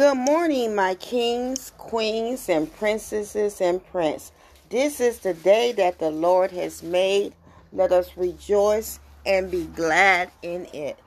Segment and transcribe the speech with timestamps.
[0.00, 4.32] Good morning, my kings, queens, and princesses and prince.
[4.70, 7.34] This is the day that the Lord has made.
[7.70, 10.98] Let us rejoice and be glad in it.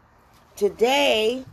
[0.55, 1.43] Today,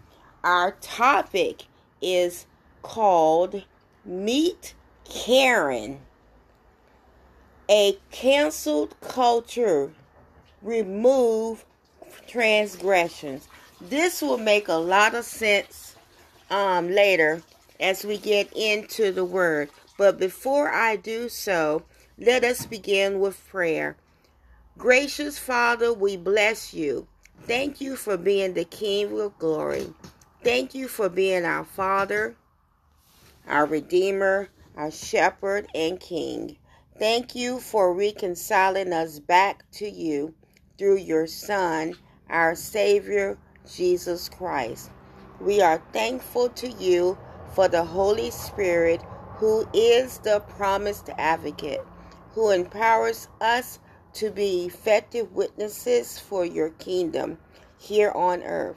[0.44, 1.62] our topic
[2.02, 2.44] is
[2.82, 3.64] called
[4.04, 4.74] Meet
[5.08, 6.00] Karen.
[7.70, 9.90] A canceled culture.
[10.60, 11.64] Remove
[12.28, 13.48] transgressions.
[13.80, 15.89] This will make a lot of sense
[16.50, 17.42] um, later
[17.78, 19.70] as we get into the word.
[19.96, 21.84] But before I do so,
[22.18, 23.96] let us begin with prayer.
[24.76, 27.06] Gracious Father, we bless you.
[27.46, 29.92] Thank you for being the King of glory.
[30.42, 32.34] Thank you for being our Father,
[33.46, 36.56] our Redeemer, our Shepherd, and King.
[36.98, 40.34] Thank you for reconciling us back to you
[40.78, 41.94] through your Son,
[42.28, 43.38] our Savior,
[43.70, 44.90] Jesus Christ.
[45.40, 47.16] We are thankful to you
[47.54, 49.00] for the Holy Spirit,
[49.36, 51.80] who is the promised advocate,
[52.34, 53.78] who empowers us
[54.14, 57.38] to be effective witnesses for your kingdom
[57.78, 58.76] here on earth.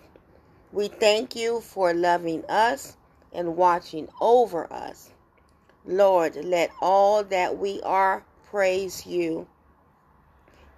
[0.71, 2.95] We thank you for loving us
[3.33, 5.09] and watching over us.
[5.85, 9.47] Lord, let all that we are praise you.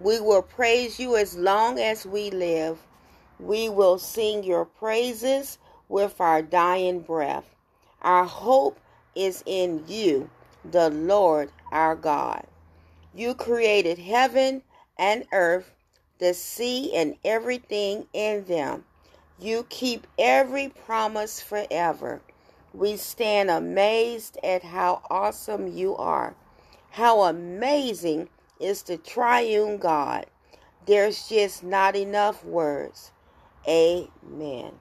[0.00, 2.80] We will praise you as long as we live.
[3.38, 7.54] We will sing your praises with our dying breath.
[8.02, 8.78] Our hope
[9.14, 10.30] is in you,
[10.64, 12.46] the Lord our God.
[13.14, 14.62] You created heaven
[14.98, 15.74] and earth,
[16.18, 18.84] the sea, and everything in them.
[19.38, 22.20] You keep every promise forever.
[22.74, 26.34] We stand amazed at how awesome you are.
[26.90, 28.28] How amazing
[28.60, 30.26] is the triune God.
[30.86, 33.12] There's just not enough words.
[33.68, 34.72] Amen.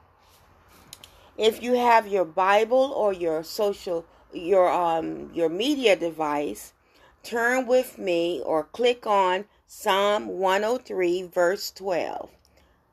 [1.37, 6.71] If you have your Bible or your social your um your media device,
[7.23, 12.29] turn with me or click on Psalm 103 verse 12.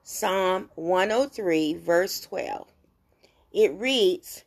[0.02, 2.66] Psalm 103 verse 12.
[3.52, 4.42] It reads,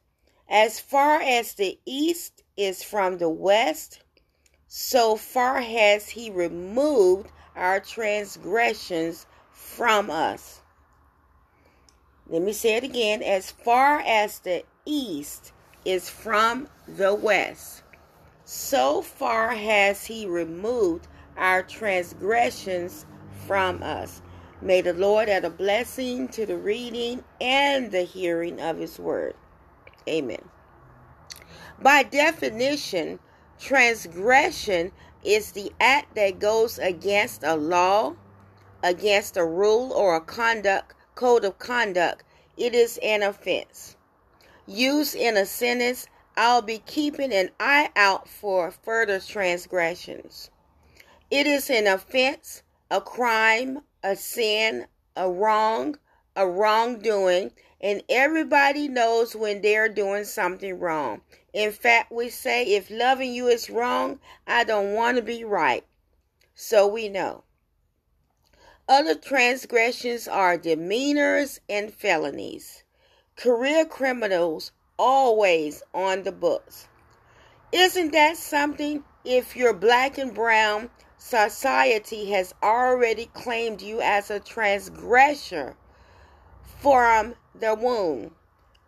[0.50, 4.02] As far as the east is from the west,
[4.68, 10.62] so far has he removed our transgressions from us.
[12.28, 13.22] Let me say it again.
[13.22, 17.84] As far as the east is from the west,
[18.44, 21.08] so far has he removed
[21.38, 23.06] our transgressions
[23.46, 24.22] from us.
[24.62, 29.36] May the Lord add a blessing to the reading and the hearing of his word.
[30.08, 30.50] Amen.
[31.80, 33.20] By definition,
[33.60, 34.92] transgression
[35.24, 38.16] is the act that goes against a law,
[38.82, 42.24] against a rule or a conduct code of conduct,
[42.58, 43.96] it is an offense.
[44.68, 46.08] Used in a sentence,
[46.38, 50.52] I'll be keeping an eye out for further transgressions.
[51.32, 55.98] It is an offense, a crime, a sin, a wrong,
[56.36, 61.22] a wrongdoing, and everybody knows when they're doing something wrong.
[61.54, 65.86] In fact, we say, if loving you is wrong, I don't want to be right.
[66.54, 67.45] So we know.
[68.88, 72.84] Other transgressions are demeanors and felonies.
[73.36, 76.88] Career criminals always on the books.
[77.72, 79.04] Isn't that something?
[79.24, 85.76] If you're black and brown, society has already claimed you as a transgressor
[86.80, 88.36] from the womb,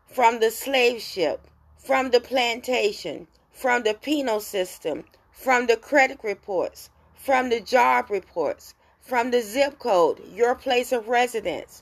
[0.06, 1.42] from the slave ship,
[1.84, 8.76] from the plantation, from the penal system, from the credit reports, from the job reports,
[9.08, 11.82] from the zip code, your place of residence.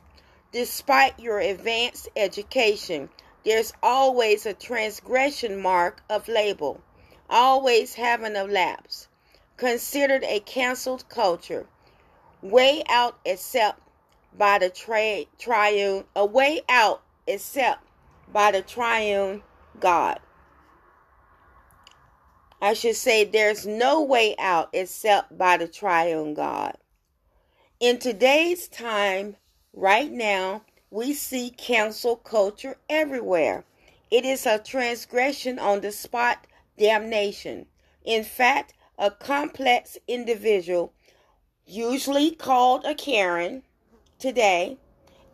[0.52, 3.10] Despite your advanced education,
[3.44, 6.82] there's always a transgression mark of label,
[7.28, 9.08] always having a lapse.
[9.58, 11.66] Considered a canceled culture,
[12.44, 13.82] way out except
[14.38, 17.82] by the tri- triune, a way out except
[18.32, 19.42] by the triune
[19.80, 20.20] God.
[22.62, 26.78] I should say there's no way out except by the triune God.
[27.82, 29.36] In today's time,
[29.74, 33.66] right now, we see cancel culture everywhere.
[34.10, 37.66] It is a transgression on the spot damnation.
[38.06, 40.94] In fact, a complex individual,
[41.66, 43.64] usually called a Karen
[44.20, 44.78] today,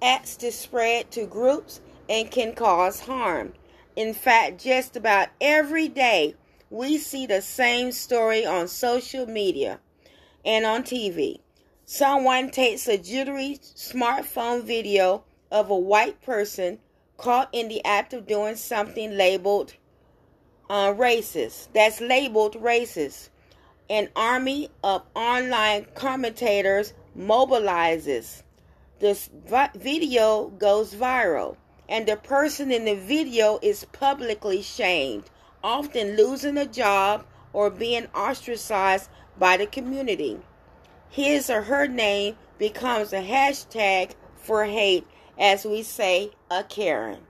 [0.01, 1.79] acts to spread to groups
[2.09, 3.53] and can cause harm.
[3.95, 6.33] In fact, just about every day,
[6.71, 9.79] we see the same story on social media
[10.43, 11.41] and on TV.
[11.93, 16.79] Someone takes a jittery smartphone video of a white person
[17.17, 19.73] caught in the act of doing something labeled
[20.69, 21.67] uh, racist.
[21.73, 23.27] That's labeled racist.
[23.89, 28.43] An army of online commentators mobilizes.
[29.00, 29.29] This
[29.75, 31.57] video goes viral,
[31.89, 35.25] and the person in the video is publicly shamed,
[35.62, 40.39] often losing a job or being ostracized by the community.
[41.12, 45.06] His or her name becomes a hashtag for hate,
[45.38, 47.27] as we say, a Karen.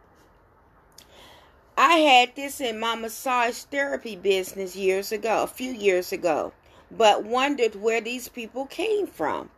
[1.76, 6.54] I had this in my massage therapy business years ago, a few years ago,
[6.92, 9.50] but wondered where these people came from.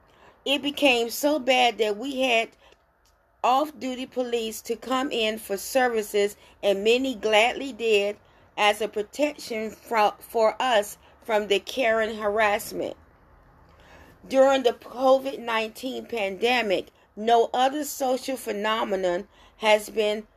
[0.45, 2.47] It became so bad that we had
[3.43, 8.15] off duty police to come in for services, and many gladly did
[8.57, 12.95] as a protection for, for us from the Karen harassment.
[14.25, 19.27] During the COVID 19 pandemic, no other social phenomenon
[19.57, 20.27] has been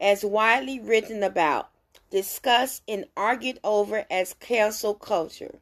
[0.00, 1.70] as widely written about,
[2.10, 5.60] discussed, and argued over as cancel culture.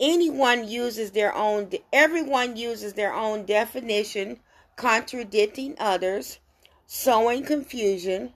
[0.00, 4.40] Anyone uses their own everyone uses their own definition,
[4.74, 6.40] contradicting others,
[6.88, 8.34] sowing confusion,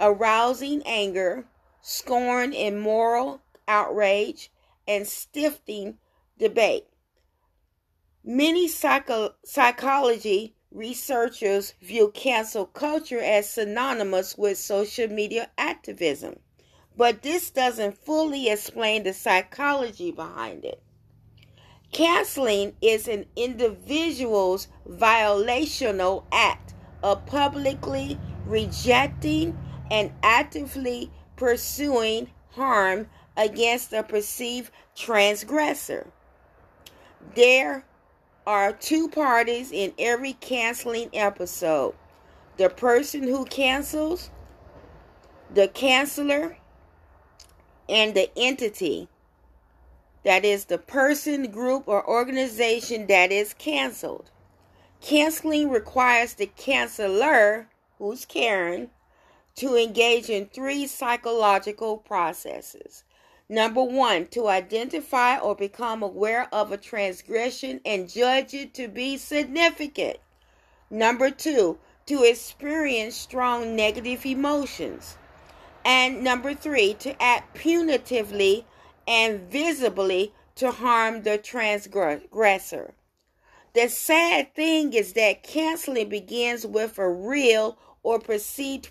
[0.00, 1.46] arousing anger,
[1.80, 4.50] scorn and moral outrage,
[4.88, 5.98] and stifling
[6.36, 6.89] debate.
[8.22, 16.38] Many psycho- psychology researchers view cancel culture as synonymous with social media activism,
[16.94, 20.82] but this doesn't fully explain the psychology behind it.
[21.92, 29.58] Canceling is an individual's violational act of publicly rejecting
[29.90, 36.12] and actively pursuing harm against a perceived transgressor.
[37.34, 37.86] There
[38.46, 41.94] are two parties in every canceling episode
[42.56, 44.30] the person who cancels,
[45.52, 46.56] the canceller,
[47.88, 49.08] and the entity
[50.24, 54.30] that is the person, group, or organization that is canceled.
[55.00, 57.66] Canceling requires the canceller,
[57.98, 58.90] who's Karen,
[59.56, 63.04] to engage in three psychological processes
[63.52, 69.16] Number one, to identify or become aware of a transgression and judge it to be
[69.16, 70.18] significant.
[70.88, 71.76] Number two,
[72.06, 75.18] to experience strong negative emotions.
[75.84, 78.66] And number three, to act punitively
[79.08, 82.94] and visibly to harm the transgressor.
[83.72, 88.90] The sad thing is that canceling begins with a real or perceived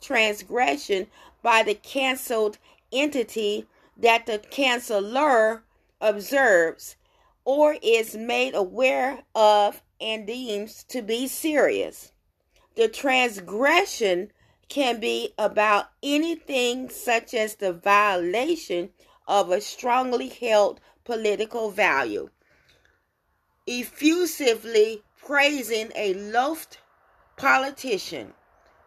[0.00, 1.06] transgression
[1.40, 2.58] by the canceled
[2.92, 5.62] entity that the canceller
[6.00, 6.96] observes
[7.44, 12.12] or is made aware of and deems to be serious.
[12.74, 14.32] The transgression
[14.68, 18.90] can be about anything such as the violation
[19.28, 22.30] of a strongly held political value,
[23.66, 26.78] effusively praising a loathed
[27.36, 28.32] politician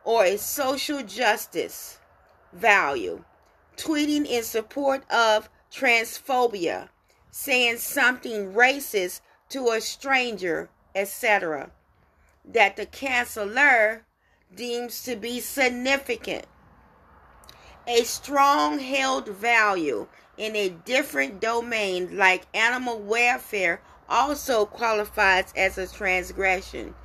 [0.03, 2.00] or a social justice
[2.51, 3.24] value
[3.75, 6.89] tweeting in support of transphobia,
[7.32, 11.72] saying something racist to a stranger, etc.,
[12.46, 14.01] that the canceller
[14.53, 16.46] deems to be significant.
[17.88, 25.88] A strong held value in a different domain, like animal welfare, also qualifies as a
[25.88, 26.96] transgression,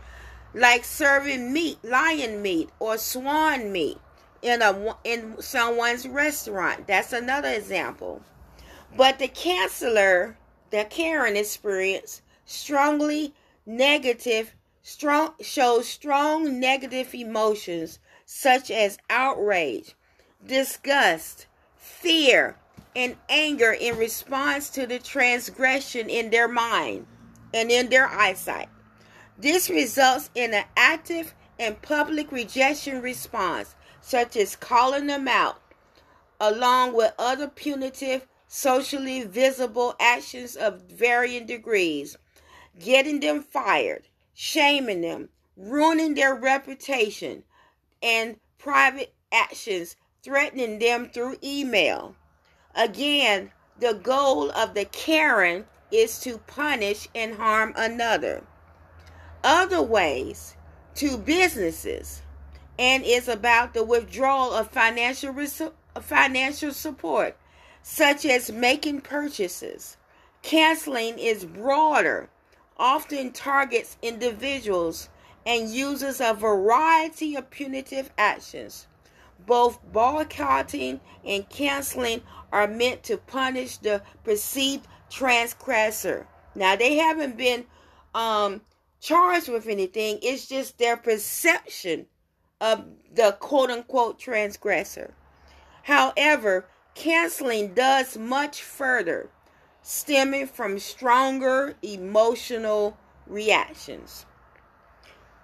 [0.55, 3.99] like serving meat, lion meat, or swan meat
[4.43, 6.87] in a in someone's restaurant.
[6.87, 8.23] That's another example.
[8.97, 10.37] But the canceller,
[10.71, 13.35] the Karen experience, strongly
[13.67, 19.95] negative, strong shows strong negative emotions such as outrage,
[20.47, 22.57] disgust, fear,
[22.97, 27.07] and anger in response to the transgression in their mind
[27.53, 28.69] and in their eyesight.
[29.39, 35.61] This results in an active and public rejection response such as calling them out,
[36.41, 42.17] along with other punitive, socially visible actions of varying degrees,
[42.79, 47.45] getting them fired, shaming them, ruining their reputation,
[48.03, 52.15] and private actions threatening them through email.
[52.75, 58.45] Again, the goal of the Karen is to punish and harm another.
[59.43, 60.57] Other ways
[60.97, 62.23] to businesses
[62.81, 65.35] and is about the withdrawal of financial
[66.01, 67.37] financial support,
[67.83, 69.99] such as making purchases.
[70.41, 72.31] Canceling is broader,
[72.79, 75.11] often targets individuals
[75.45, 78.87] and uses a variety of punitive actions.
[79.47, 86.27] Both boycotting and canceling are meant to punish the perceived transgressor.
[86.55, 87.67] Now, they haven't been
[88.15, 88.63] um,
[89.03, 92.07] charged with anything, it's just their perception
[92.61, 95.15] of the quote unquote transgressor.
[95.85, 99.31] However, canceling does much further,
[99.83, 104.27] stemming from stronger emotional reactions.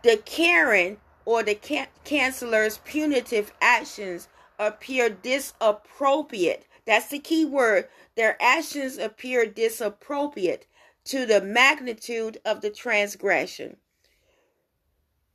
[0.02, 6.66] The Karen or the can- canceler's punitive actions appear disappropriate.
[6.85, 7.88] That's the key word.
[8.14, 10.66] Their actions appear disappropriate
[11.06, 13.76] to the magnitude of the transgression.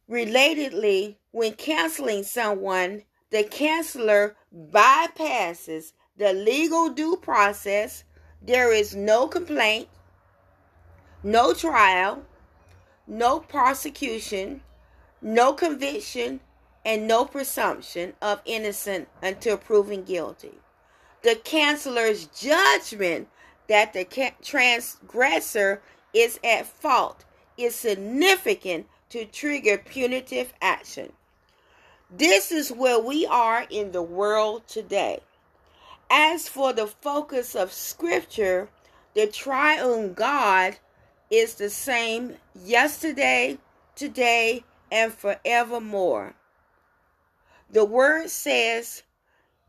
[0.10, 8.04] Relatedly, when canceling someone, the canceler bypasses the legal due process.
[8.42, 9.88] There is no complaint,
[11.24, 12.24] no trial,
[13.08, 14.62] no prosecution,
[15.22, 16.42] no conviction,
[16.84, 20.60] and no presumption of innocence until proven guilty.
[21.22, 23.30] The canceler's judgment
[23.68, 25.82] that the transgressor
[26.14, 27.24] is at fault
[27.58, 31.14] is significant to trigger punitive action.
[32.14, 35.22] This is where we are in the world today.
[36.10, 38.68] As for the focus of Scripture,
[39.14, 40.76] the triune God
[41.30, 43.60] is the same yesterday,
[43.96, 46.34] today, and forevermore.
[47.70, 49.04] The word says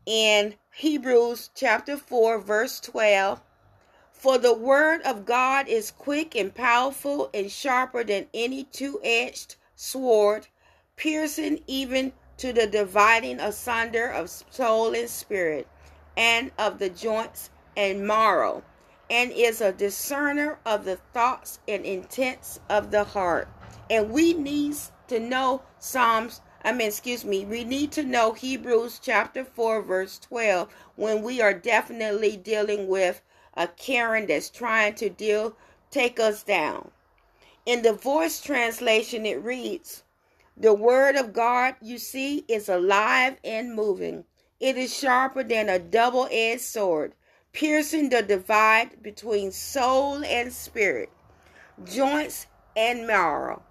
[0.05, 3.39] in Hebrews chapter 4, verse 12
[4.11, 9.55] For the word of God is quick and powerful and sharper than any two edged
[9.77, 10.47] sword,
[10.97, 15.67] piercing even to the dividing asunder of soul and spirit,
[16.17, 18.63] and of the joints and marrow,
[19.09, 23.47] and is a discerner of the thoughts and intents of the heart.
[23.89, 24.75] And we need
[25.07, 30.17] to know Psalms, I mean, excuse me, we need to know Hebrews chapter 4, verse
[30.19, 33.21] 12, when we are definitely dealing with
[33.55, 35.55] a Karen that's trying to deal,
[35.91, 36.89] take us down.
[37.65, 40.03] In the voice translation, it reads,
[40.55, 44.25] The word of God, you see, is alive and moving.
[44.59, 47.13] It is sharper than a double edged sword,
[47.51, 51.09] piercing the divide between soul and spirit,
[51.83, 53.63] joints and marrow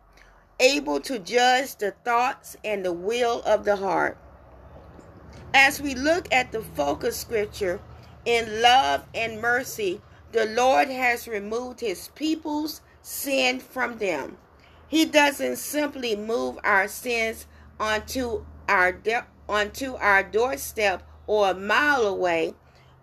[0.63, 4.17] able to judge the thoughts and the will of the heart.
[5.53, 7.81] As we look at the focus scripture,
[8.25, 14.39] in love and mercy, the Lord has removed his people's sin from them.
[14.93, 17.47] He doesn't simply move our sins
[17.81, 22.53] onto our de- onto our doorstep or a mile away.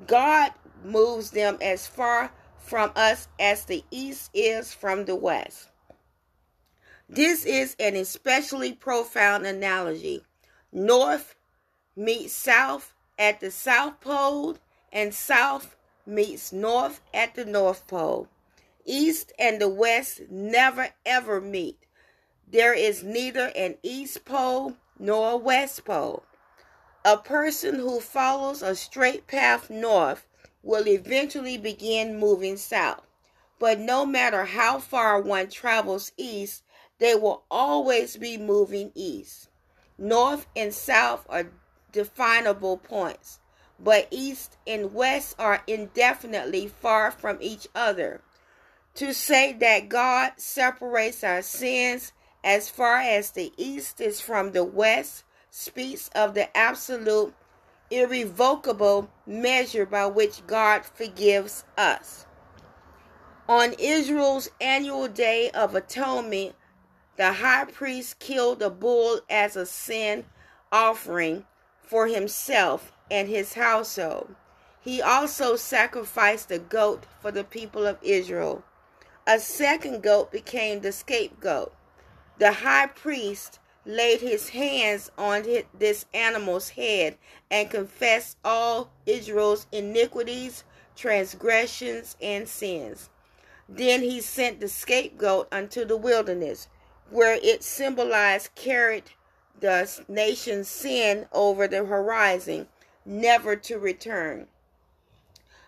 [0.05, 0.53] God
[0.84, 5.69] moves them as far from us as the east is from the west.
[7.10, 10.22] This is an especially profound analogy.
[10.72, 11.34] North
[11.96, 14.60] meets south at the South Pole,
[14.93, 18.27] and south meets north at the North Pole.
[18.91, 21.77] East and the West never ever meet.
[22.48, 26.24] There is neither an East Pole nor a West Pole.
[27.05, 30.25] A person who follows a straight path north
[30.63, 33.03] will eventually begin moving south.
[33.60, 36.63] But no matter how far one travels east,
[36.98, 39.50] they will always be moving east.
[40.00, 41.51] North and south are
[41.91, 43.38] definable points,
[43.79, 48.24] but east and west are indefinitely far from each other.
[48.96, 52.12] To say that God separates our sins
[52.43, 57.34] as far as the east is from the west speaks of the absolute,
[57.89, 62.25] irrevocable measure by which God forgives us.
[63.47, 66.56] On Israel's annual day of atonement,
[67.17, 70.25] the high priest killed a bull as a sin
[70.71, 71.45] offering
[71.82, 74.36] for himself and his household.
[74.82, 78.63] He also sacrificed a goat for the people of Israel.
[79.32, 81.72] A second goat became the scapegoat.
[82.39, 87.15] The high priest laid his hands on this animal's head
[87.52, 90.63] and confessed all Israel's iniquities,
[90.96, 93.12] transgressions, and sins.
[93.70, 96.68] Then he sent the scapegoat unto the wilderness
[97.12, 99.12] where it symbolized carried
[99.60, 102.68] the nation's sin over the horizon,
[103.06, 104.48] never to return.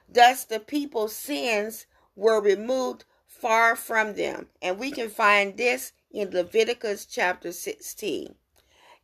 [0.10, 3.06] Thus, the people's sins were removed
[3.42, 4.48] far from them.
[4.62, 8.36] And we can find this in Leviticus chapter 16.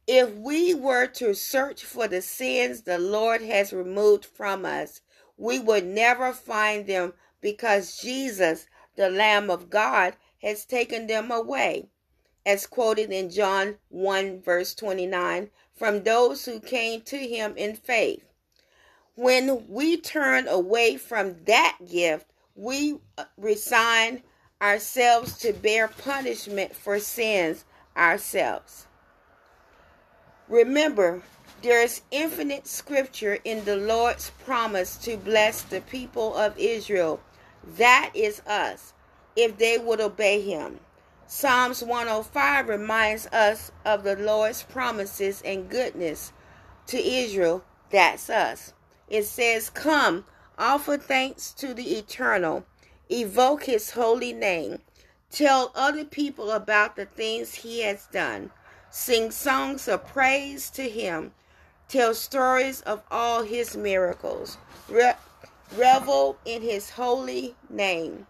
[0.07, 5.01] If we were to search for the sins the Lord has removed from us,
[5.37, 11.87] we would never find them because Jesus, the Lamb of God, has taken them away.
[12.45, 18.23] as quoted in John 1, verse 29, from those who came to him in faith.
[19.15, 24.23] When we turn away from that gift, we uh, resign
[24.61, 27.63] ourselves to bear punishment for sins
[27.95, 28.87] ourselves.
[30.49, 31.21] Remember,
[31.61, 37.19] there is infinite scripture in the Lord's promise to bless the people of Israel.
[37.77, 38.93] That is us,
[39.35, 40.79] if they would obey him.
[41.27, 46.31] Psalms 105 reminds us of the Lord's promises and goodness
[46.87, 47.63] to Israel.
[47.91, 48.73] That's us.
[49.09, 50.25] It says, Come,
[50.57, 52.65] offer thanks to the eternal,
[53.09, 54.79] evoke his holy name,
[55.31, 58.51] tell other people about the things he has done,
[58.89, 61.31] sing songs of praise to him,
[61.87, 64.57] tell stories of all his miracles,
[64.89, 65.13] Re-
[65.75, 68.25] revel in his holy name.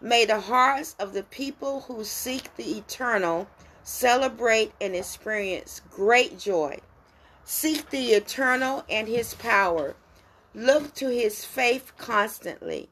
[0.00, 3.48] May the hearts of the people who seek the eternal
[3.82, 6.78] celebrate and experience great joy.
[7.44, 9.94] Seek the eternal and his power.
[10.56, 12.88] Look to his faith constantly.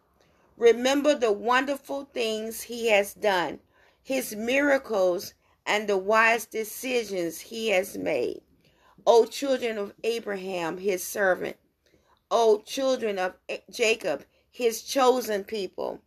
[0.57, 3.61] Remember the wonderful things he has done,
[4.03, 8.43] his miracles, and the wise decisions he has made.
[9.07, 11.57] O children of Abraham, his servant.
[12.33, 13.35] O children of
[13.71, 16.01] Jacob, his chosen people.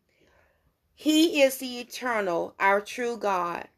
[0.93, 3.69] He is the eternal, our true God.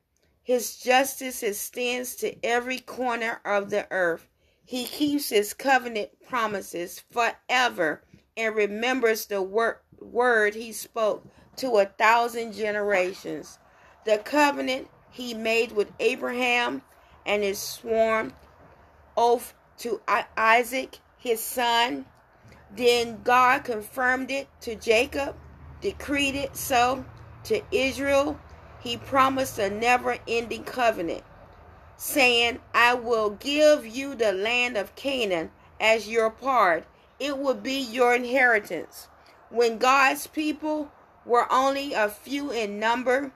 [0.43, 4.27] His justice extends to every corner of the earth.
[4.67, 8.03] He keeps his covenant promises forever
[8.37, 11.27] and remembers the wor- word he spoke
[11.57, 13.59] to a thousand generations.
[14.05, 16.83] The covenant he made with Abraham
[17.25, 18.33] and his sworn
[19.17, 20.01] oath to
[20.37, 22.05] Isaac, his son.
[22.75, 25.35] Then God confirmed it to Jacob
[25.81, 27.05] decreed it so
[27.45, 28.39] to Israel,
[28.81, 31.23] he promised a never ending covenant,
[31.97, 36.85] saying, I will give you the land of Canaan as your part.
[37.19, 39.07] It will be your inheritance.
[39.49, 40.91] When God's people
[41.25, 43.31] were only a few in number,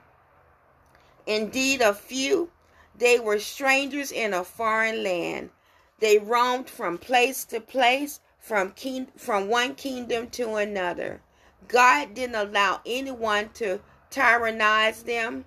[1.26, 2.50] indeed a few,
[2.96, 5.50] they were strangers in a foreign land.
[5.98, 11.20] They roamed from place to place, from, king, from one kingdom to another.
[11.68, 15.44] God didn't allow anyone to tyrannize them.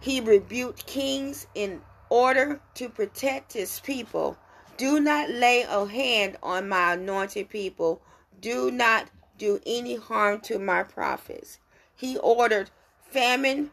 [0.00, 4.36] He rebuked kings in order to protect his people.
[4.76, 8.00] Do not lay a hand on my anointed people.
[8.40, 9.08] Do not
[9.38, 11.58] do any harm to my prophets.
[11.96, 13.72] He ordered famine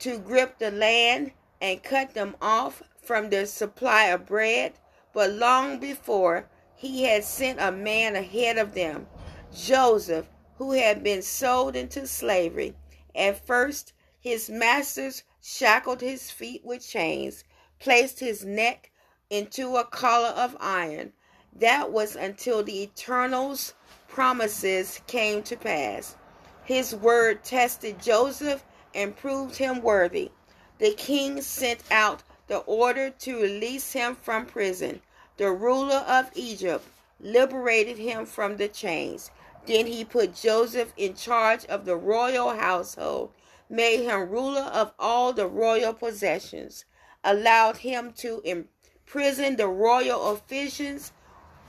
[0.00, 4.74] to grip the land and cut them off from their supply of bread.
[5.14, 9.06] But long before, he had sent a man ahead of them
[9.54, 10.26] Joseph,
[10.58, 12.74] who had been sold into slavery.
[13.14, 17.42] At first, his masters shackled his feet with chains,
[17.80, 18.92] placed his neck
[19.28, 21.12] into a collar of iron.
[21.52, 23.74] That was until the Eternal's
[24.06, 26.16] promises came to pass.
[26.64, 30.30] His word tested Joseph and proved him worthy.
[30.78, 35.02] The king sent out the order to release him from prison.
[35.38, 36.86] The ruler of Egypt
[37.20, 39.30] liberated him from the chains.
[39.66, 43.32] Then he put Joseph in charge of the royal household,
[43.72, 46.84] made him ruler of all the royal possessions,
[47.24, 51.10] allowed him to imprison the royal officials,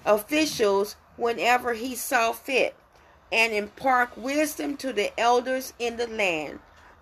[0.06, 2.76] officials whenever he saw fit,
[3.32, 6.60] and impart wisdom to the elders in the land.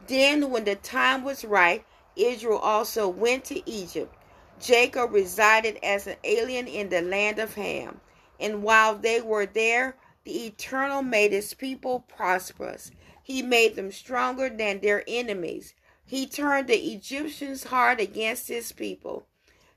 [0.08, 1.84] Then, when the time was right,
[2.16, 4.16] Israel also went to Egypt.
[4.62, 8.00] Jacob resided as an alien in the land of Ham.
[8.40, 12.92] And while they were there, the Eternal made his people prosperous.
[13.32, 15.74] He made them stronger than their enemies.
[16.06, 19.26] He turned the Egyptians' heart against his people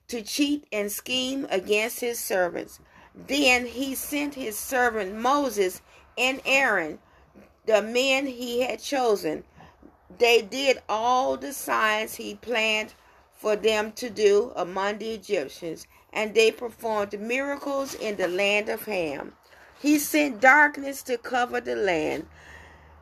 [0.09, 2.81] to cheat and scheme against his servants.
[3.15, 5.83] Then he sent his servant Moses
[6.19, 6.99] and Aaron,
[7.65, 9.45] the men he had chosen.
[10.19, 12.95] They did all the signs he planned
[13.33, 18.87] for them to do among the Egyptians, and they performed miracles in the land of
[18.87, 19.37] Ham.
[19.79, 22.27] He sent darkness to cover the land.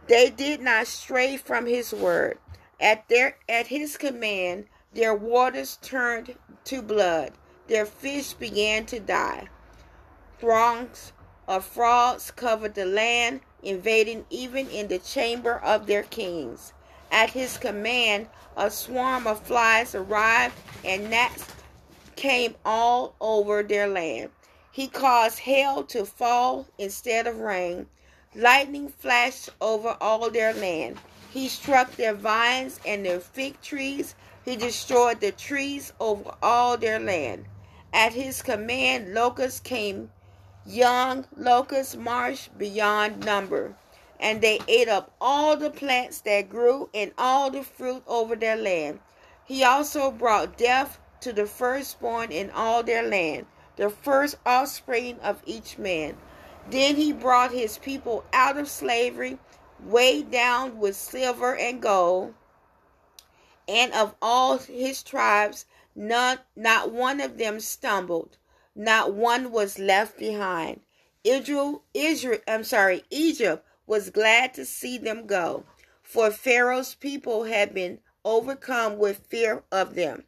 [0.08, 2.38] They did not stray from his word.
[2.80, 7.32] At their at his command, their waters turned to blood.
[7.68, 9.48] Their fish began to die.
[10.40, 11.12] Throngs
[11.46, 16.72] of frogs covered the land, invading even in the chamber of their kings.
[17.10, 21.46] At his command, a swarm of flies arrived, and gnats
[22.16, 24.30] came all over their land.
[24.72, 27.86] He caused hail to fall instead of rain.
[28.35, 30.99] Lightning flashed over all their land.
[31.31, 34.14] He struck their vines and their fig trees
[34.45, 37.45] He destroyed the trees over all their land.
[37.92, 40.11] At his command, locusts came,
[40.64, 43.77] young locusts marched beyond number,
[44.18, 48.57] and they ate up all the plants that grew and all the fruit over their
[48.57, 49.01] land.
[49.45, 55.42] He also brought death to the firstborn in all their land, the first offspring of
[55.47, 56.16] each man.
[56.70, 59.38] Then he brought his people out of slavery,
[59.85, 62.35] weighed down with silver and gold
[63.68, 68.37] and of all his tribes none not one of them stumbled.
[68.75, 70.81] Not one was left behind.
[71.25, 75.64] Israel israel i'm sorry egypt was glad to see them go
[76.03, 80.25] for pharaoh's people had been overcome with fear of them.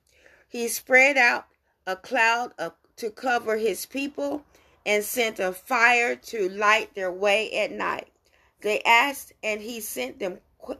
[0.49, 1.47] He spread out
[1.87, 4.45] a cloud of, to cover his people
[4.87, 8.09] and sent a fire to light their way at night
[8.65, 10.39] they asked and he sent them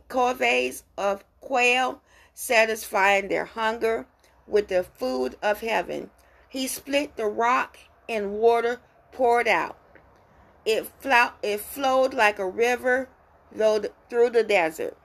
[0.09, 2.01] coveys of quail
[2.33, 4.07] satisfying their hunger
[4.47, 6.09] with the food of heaven.
[6.49, 7.77] He split the rock
[8.09, 8.81] and water
[9.13, 9.77] poured out.
[10.65, 10.91] It,
[11.43, 13.11] it flowed like a river
[13.53, 14.97] through the desert.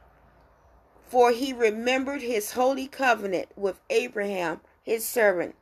[1.06, 5.56] For he remembered his holy covenant with Abraham, his servant.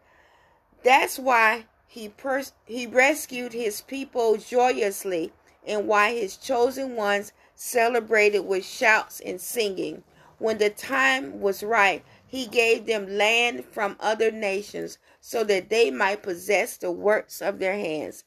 [0.83, 5.31] That's why he, pers- he rescued his people joyously
[5.65, 10.03] and why his chosen ones celebrated with shouts and singing.
[10.37, 15.89] When the time was right, he gave them land from other nations so that they
[15.89, 18.25] might possess the works of their hands,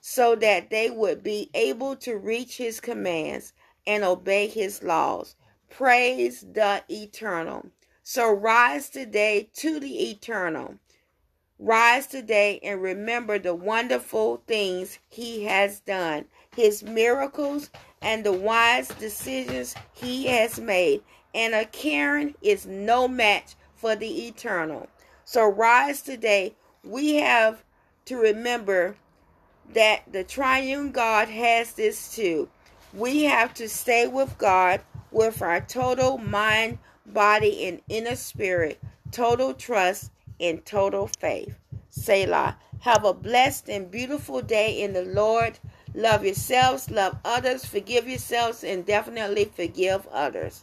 [0.00, 3.52] so that they would be able to reach his commands
[3.86, 5.34] and obey his laws.
[5.70, 7.66] Praise the eternal.
[8.02, 10.76] So rise today to the eternal.
[11.58, 18.88] Rise today and remember the wonderful things he has done, his miracles, and the wise
[18.88, 21.02] decisions he has made
[21.34, 24.88] and a Karen is no match for the eternal.
[25.24, 26.54] So rise today.
[26.82, 27.62] We have
[28.06, 28.96] to remember
[29.72, 32.48] that the triune God has this too.
[32.94, 39.54] We have to stay with God with our total mind, body, and inner spirit, total
[39.54, 41.54] trust, and total faith.
[41.90, 42.58] Selah.
[42.80, 45.58] Have a blessed and beautiful day in the Lord.
[45.94, 50.62] Love yourselves, love others, forgive yourselves, and definitely forgive others.